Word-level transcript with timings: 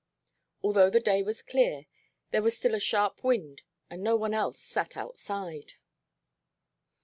Although 0.63 0.89
the 0.89 0.99
day 0.99 1.21
was 1.21 1.43
clear, 1.43 1.85
there 2.31 2.41
was 2.41 2.57
still 2.57 2.73
a 2.73 2.79
sharp 2.79 3.23
wind 3.23 3.61
and 3.87 4.01
no 4.01 4.15
one 4.15 4.33
else 4.33 4.57
sat 4.59 4.97
outside. 4.97 5.73